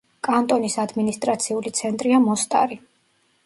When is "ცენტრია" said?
1.83-2.25